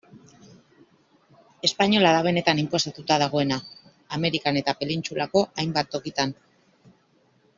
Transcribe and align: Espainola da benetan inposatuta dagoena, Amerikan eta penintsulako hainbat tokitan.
Espainola 1.69 2.13
da 2.15 2.23
benetan 2.29 2.61
inposatuta 2.63 3.17
dagoena, 3.25 3.59
Amerikan 4.19 4.59
eta 4.63 4.75
penintsulako 4.81 5.43
hainbat 5.65 5.93
tokitan. 5.97 6.33